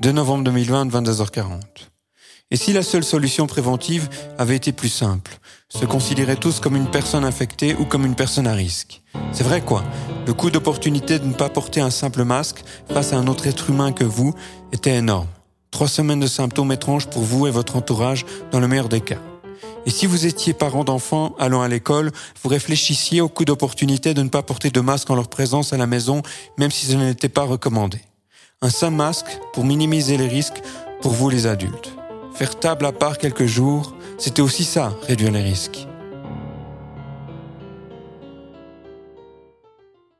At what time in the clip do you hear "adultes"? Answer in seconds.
31.46-31.92